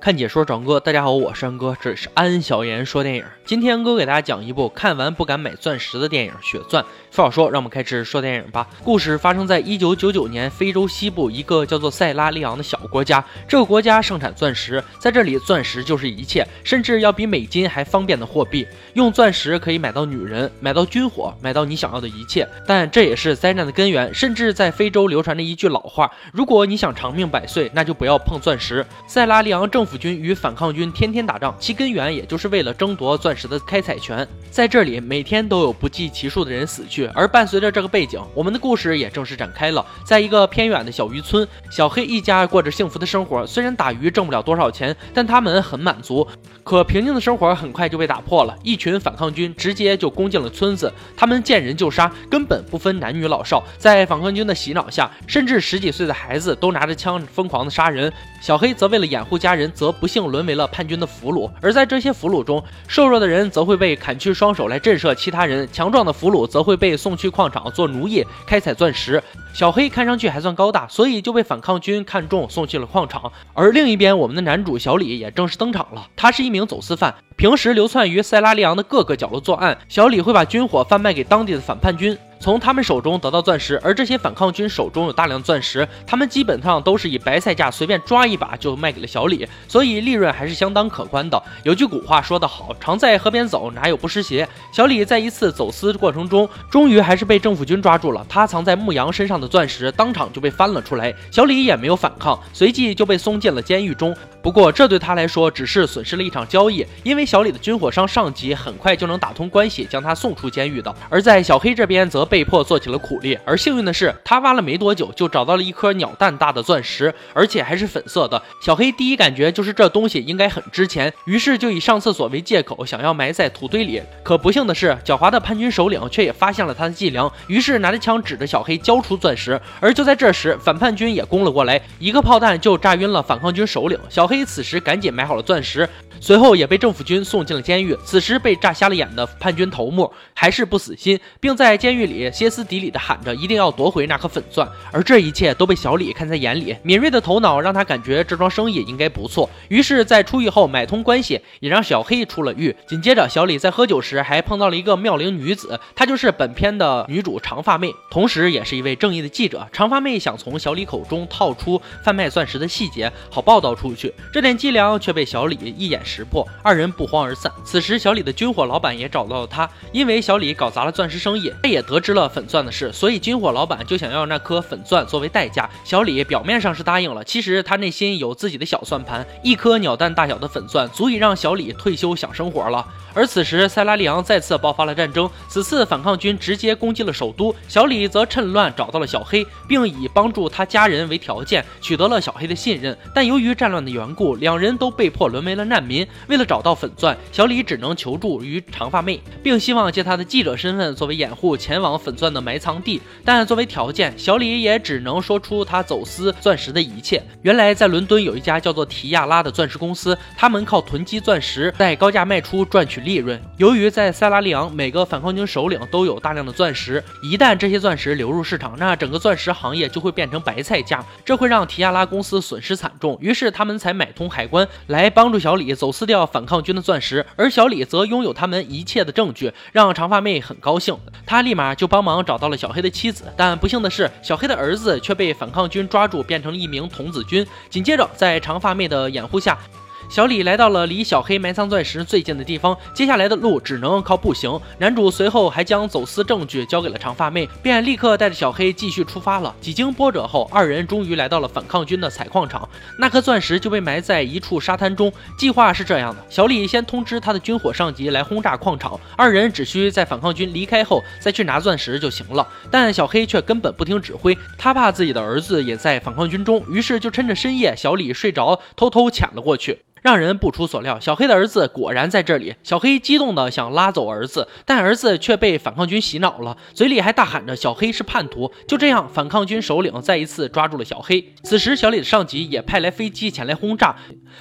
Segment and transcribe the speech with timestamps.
[0.00, 3.24] 看解说找哥，大家好，我是安哥，这里是安小言说电影。
[3.44, 6.84] 今天安哥给大家讲一部看完不敢买钻石的电影《血钻》。
[7.10, 8.68] 废话说，让我们开始说电影吧。
[8.84, 13.22] 故事发生在一九九九年非洲西部一个叫做塞拉利昂的小国家。
[13.48, 18.64] 这个国家盛产钻石，在这里钻石就是一切，甚至要比美金还方便的货币。
[18.94, 22.46] 用钻石可以买到女人，买到军火，买到你想要的一切。
[22.64, 24.14] 但这也是灾难的根源。
[24.14, 28.86] 甚至在非洲流传着一句老话：如果你想长命百岁，那就不要碰钻石。
[29.08, 34.26] 塞拉利昂政府府军与反抗军天天打仗，其根源也就是为了争夺钻石的开采权。
[34.50, 37.06] 在这里，每天都有不计其数的人死去。
[37.14, 39.84] 而伴随着这个背景，我们的故事也正式展开了。
[40.04, 43.46] 在一个偏远的小渔村，小黑一家过着幸福的生活。
[43.46, 46.26] 虽然打鱼挣不了多少钱，但他们很满足。
[46.62, 53.64] 可平静的生活很快就被打破了，一群反抗军直接就攻进了村子，他们见人就杀，根本不分男女老少。
[53.78, 58.12] 在反抗军的洗脑下，甚至十几岁的孩子都拿着枪疯狂的杀人。
[58.42, 61.48] 小黑则为了掩护家人，则不幸沦为了叛军的俘虏。
[61.62, 69.22] 而在这些俘虏中，瘦弱的人则会被砍去双手来震慑其他人，强壮的俘虏则会被送去矿场做奴役，开采钻石。
[69.54, 73.30] 小黑看上去还算高大，所以就被反抗军看中，送去了矿场。
[73.54, 76.08] 而另一边，我们的男主小李也正式登场了。
[76.16, 79.78] 他是一名走私犯，平时流窜于塞拉利昂的各个角落作案。
[79.88, 82.18] 小李会把军火贩卖给当地的反叛军。
[82.40, 91.40] 从他们手中得到钻石，而这些反抗军手中有大量钻石，他们基本上都是以白菜价随便抓一把就卖给了小李，所以利润还是相当可观的。
[91.62, 94.48] 有句古话说得好，常在河边走，哪有不湿鞋？
[94.72, 98.24] 小李在一次走私过程中，终于还是被政府军抓住了。
[98.28, 104.16] 他藏在牧羊身上的钻石当场就被翻了出来，小李也没有反抗，随即就被送进了监狱中。
[104.48, 110.94] 不过这对他来说只是损失了一场交易，因为小李的军火商上级很快就能打通关系，将他送出监狱的。
[111.10, 112.24] 而在小黑这边则。
[112.28, 118.42] 被迫做起了苦力，而幸运的是，他挖了没多久就找到了一颗鸟蛋大的钻石，而且还是粉色的。
[118.60, 124.02] 小黑第一感觉就是这东西应该很值钱，于是就以上厕所为借口，想要埋在土堆里。
[124.22, 129.58] 可不幸的是，狡猾的叛军首领却也发现了他的伎俩，于是拿着枪指着小黑交出钻石。
[129.80, 133.98] 而就在这时，反叛军也攻了过来，一个炮弹就炸晕了反抗军首领。
[134.10, 135.88] 小黑此时赶紧买好了钻石。
[136.20, 137.96] 随后也被政府军送进了监狱。
[138.04, 144.68] 此时被炸瞎了眼的叛军头目还是不死心，并在监狱里歇斯底里地喊着一定要夺回那颗粉钻。
[144.90, 149.48] 而这一切都被小李看在眼里，敏锐的头脑让他感觉这桩生意应该不错。
[149.68, 152.74] 于是，在出狱后买通关系，也让小黑出了狱。
[152.86, 159.68] 紧接着，小李在喝酒时还碰到了一个妙龄女子，她就是本片的女主长发妹，同时也是一位正义的记者。
[159.72, 164.12] 长发妹想从小李口中套出贩卖钻石的细节，好报道出去。
[164.32, 166.00] 这点伎俩却被小李一眼。
[166.08, 167.52] 识破，二人不欢而散。
[167.62, 175.68] 此时，小李的军火老板也找到了他，因为小李搞砸了钻石生意，他也得知了粉钻的事，所以军火老板就想要那颗粉钻作为代价。
[175.84, 179.26] 小李表面上是答应了，其实他内心有自己的小算盘。
[179.44, 182.86] 一颗鸟蛋大小的粉钻，足以让小李退休享生活了。
[183.14, 192.96] 而此时，塞拉利昂再次爆发了战争，此次反抗军直接攻击了首都，小李则趁乱找到了小黑，并以帮助他家人为条件，取得了小黑的信任。
[193.14, 195.97] 但由于战乱的缘故，两人都被迫沦为了难民。
[196.26, 203.00] 为了找到粉钻，小李只能求助于长发妹，并希望借他的记者身份作为掩护，前往粉钻的埋藏地。
[203.24, 207.22] 但作为条件，小李也只能说出他走私钻石的一切。
[207.42, 213.40] 原来，在伦敦有一家叫做提亚拉的钻石公司，他们靠囤积钻石，在高价卖出赚取利润。
[213.56, 223.18] 由于在塞拉利昂，每个反抗军首领都有大量的钻石，一旦这些钻石流入市场，那整个钻石行业就会变成白菜价，这会让提亚拉公司损失惨重。
[223.20, 225.87] 于是他们才买通海关来帮助小李走。
[225.92, 230.96] 撕掉反抗军的钻石，而小李则拥有他们一切的证据，让长发妹很高兴。
[231.26, 237.46] 他立马就帮忙找到了小黑的妻子，但不幸的是，小黑的儿子却被反抗军抓住，变成了一名童子军。
[237.68, 239.58] 紧接着，在长发妹的掩护下。
[240.08, 244.58] 小李来到了离小黑埋藏钻石最近的地方，接下来的路只能靠步行。
[244.78, 249.54] 男主随后还将走私证据交给了长发妹，便立刻带着小黑继续出发了。
[249.60, 252.66] 几经波折后，二人终于来到了反抗军的采矿场，
[252.98, 255.12] 那颗钻石就被埋在一处沙滩中。
[255.38, 262.48] 计划是这样的：小李先通知他的军火上级来轰炸矿场，二人只需在反抗军离开后再去拿钻石就行了。
[262.70, 269.78] 但小黑却根本不听指挥，他怕自己的儿子也在反抗军中，于是就趁着深夜小李睡着，偷偷潜了过去。
[270.02, 272.54] 让人不出所料，小黑的儿子果然在这里。
[272.62, 278.52] 小黑激动的想拉走儿子，但儿子却被反抗军洗脑了，嘴里还大喊着小黑是叛徒。
[278.66, 281.34] 就这样，反抗军首领再一次抓住了小黑。
[281.42, 283.96] 此时，小李的上级也派来飞机前来轰炸，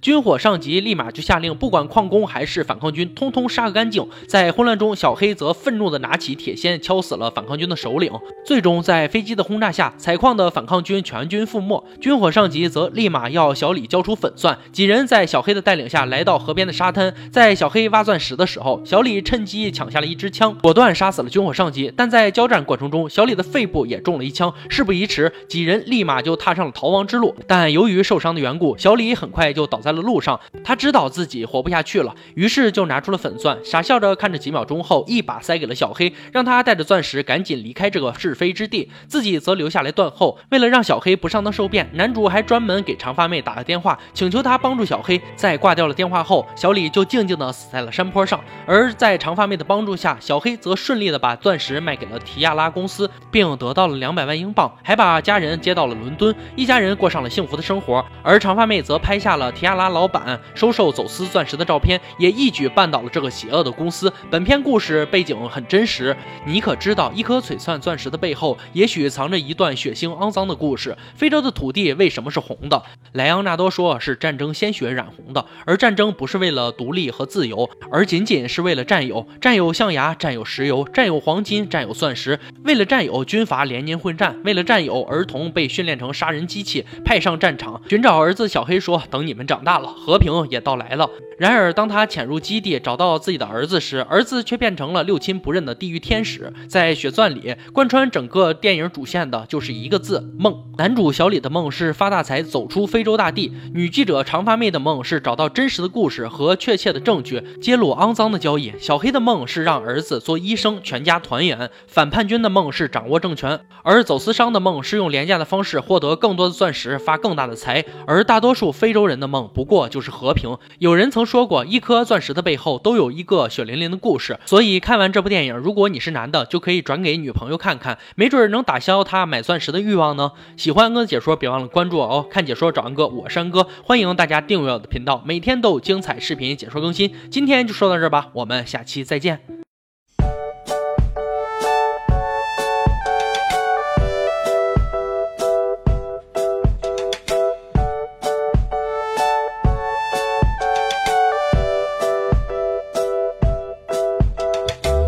[0.00, 4.06] 军火上级立马就下令，不管矿工还是反抗军，通通杀个干净。
[4.26, 8.12] 在混乱中，小黑则愤怒的拿起铁锨敲死了反抗军的首领。
[8.44, 11.84] 最终，在飞机的轰炸下，采矿的反抗军全军覆没。
[12.00, 14.58] 军火上级则立马要小李交出粉钻。
[14.72, 21.92] 几人在小小黑的带领下来到河边的沙滩，在小黑挖钻石的时候，小李趁机抢下了一支枪，果断杀死了军火上级。
[21.96, 24.52] 但在交战过程中，小李的肺部也中了一枪。
[24.68, 27.36] 事不宜迟，几人立马就踏上了逃亡之路。
[27.46, 30.40] 但由于受伤的缘故，小李很快就倒在了路上。
[30.64, 40.36] 他知道自己活不下去了，于是就拿出了粉钻，傻笑着看着，几秒钟后，一把塞给了小黑，让他带着钻石赶紧离开这个是非之地，自己则留下来断后。
[40.50, 45.20] 为了让小黑不上当受骗，男主还专门给长发妹打了电话，请求他帮助小黑。
[45.36, 48.40] 在挂掉了电话后，小李就静静的死在了山坡上。
[48.66, 58.04] 而在长发妹的帮助下，小黑则顺利的把钻石卖给了提亚拉公司，并得到了两百万英镑，还把家人接到了伦敦，一家人过上了幸福的生活。
[58.22, 64.12] 而长发妹则拍下了提亚拉老板收受走私钻石的照片，也一举绊倒了这个邪恶的公司。
[64.30, 70.96] 本片故事背景很真实，你可知道一颗璀璨钻石的背后，也许藏着一段血腥肮脏的故事？
[71.14, 72.82] 非洲的土地为什么是红的？
[73.12, 79.26] 莱昂纳多说是战争鲜血染红的，而战争不是为了独立和自由，而仅仅是为了占有。
[79.40, 82.38] 占有象牙，占有石油，占有黄金，占有钻石。
[82.64, 88.48] 为了占有，军阀连年混战；为了占有，儿童被训练成杀人机器，派上战场寻找儿子。
[88.48, 96.52] 小黑说：“等你们长大了，和平也到来了。”然而，当他潜入基地找到自己的儿子时，儿子却变成了六亲不认的地狱天使。
[96.66, 100.64] 在血钻里，贯穿整个电影主线的就是一个字：梦。
[100.76, 108.74] 男主小李的梦是发大财，走出非洲大地；女记者长发妹的梦是找到真实的故事和确切的证据，揭露肮脏的交易。
[108.78, 111.70] 小黑的梦是让儿子做医生，全家团圆。
[111.86, 117.84] 反叛军的梦是掌握政权，而走私商的梦是用廉价的方式获得更多的钻石，发更大的财。
[118.08, 120.58] 而大多数非洲人的梦不过就是和平。
[120.80, 121.28] 有人曾。
[121.28, 124.38] 说过，一颗钻石的背后都有一个血淋淋的故事。
[124.46, 130.32] 所以看完这部电影，如果你是男的，就可以转给女朋友看看，没准能打消他买钻石的欲望呢。
[130.56, 132.26] 喜欢安哥的解说，别忘了关注我哦。
[132.30, 137.14] 看解说找安哥，我是安哥，欢迎大家订阅我的频频道，每天都有精彩视频解说更新。
[137.30, 139.67] 今天就说到这儿吧，我们下期再见。